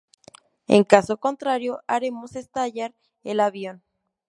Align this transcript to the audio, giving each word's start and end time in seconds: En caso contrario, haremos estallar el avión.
En 0.75 0.83
caso 0.83 1.19
contrario, 1.19 1.81
haremos 1.87 2.35
estallar 2.35 2.95
el 3.23 3.39
avión. 3.39 3.83